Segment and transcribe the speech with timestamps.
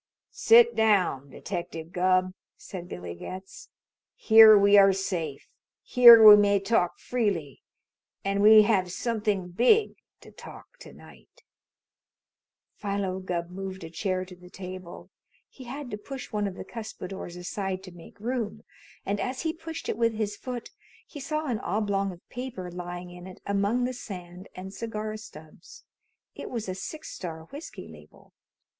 [0.31, 3.69] "Sit down, Detective Gubb," said Billy Getz.
[4.15, 5.47] "Here we are safe.
[5.83, 7.61] Here we may talk freely.
[8.25, 11.43] And we have something big to talk to night."
[12.73, 15.11] Philo Gubb moved a chair to the table.
[15.47, 18.63] He had to push one of the cuspidors aside to make room,
[19.05, 20.71] and as he pushed it with his foot
[21.05, 25.83] he saw an oblong of paper lying in it among the sand and cigar stubs.
[26.33, 28.33] It was a Six Star whiskey label.